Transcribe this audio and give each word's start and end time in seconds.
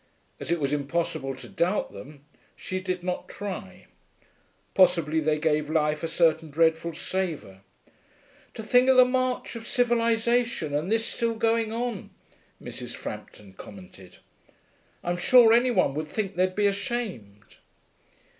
As 0.39 0.49
it 0.49 0.59
was 0.59 0.73
impossible 0.73 1.35
to 1.35 1.47
doubt 1.47 1.91
them, 1.91 2.25
she 2.55 2.79
did 2.79 3.03
not 3.03 3.29
try. 3.29 3.85
Possibly 4.73 5.19
they 5.19 5.37
gave 5.37 5.69
life 5.69 6.01
a 6.01 6.07
certain 6.07 6.49
dreadful 6.49 6.95
savour. 6.95 7.61
'To 8.55 8.63
think 8.63 8.89
of 8.89 8.97
the 8.97 9.05
march 9.05 9.55
of 9.55 9.67
civilisation, 9.67 10.73
and 10.73 10.91
this 10.91 11.05
still 11.05 11.35
going 11.35 11.71
on,' 11.71 12.09
Mrs. 12.59 12.95
Frampton 12.95 13.53
commented. 13.53 14.17
'I'm 15.03 15.17
sure 15.17 15.53
any 15.53 15.69
one 15.69 15.93
would 15.93 16.07
think 16.07 16.33
they'd 16.35 16.55
be 16.55 16.65
ashamed.' 16.65 17.57